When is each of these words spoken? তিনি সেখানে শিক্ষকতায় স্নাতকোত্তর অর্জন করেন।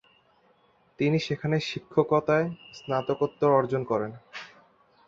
তিনি 0.99 1.17
সেখানে 1.19 1.57
শিক্ষকতায় 1.61 2.47
স্নাতকোত্তর 2.73 3.49
অর্জন 3.51 3.81
করেন। 3.83 4.11